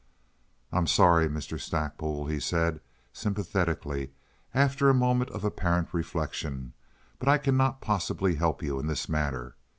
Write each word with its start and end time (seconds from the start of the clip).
"I'm 0.71 0.87
sorry, 0.87 1.29
Mr. 1.29 1.59
Stackpole," 1.59 2.25
he 2.25 2.39
said, 2.39 2.81
sympathetically, 3.13 4.09
after 4.51 4.89
a 4.89 4.95
moment 4.95 5.29
of 5.29 5.43
apparent 5.43 5.93
reflection, 5.93 6.73
"but 7.19 7.27
I 7.29 7.37
cannot 7.37 7.81
possibly 7.81 8.33
help 8.33 8.63
you 8.63 8.79
in 8.79 8.87
this 8.87 9.07
matter. 9.07 9.57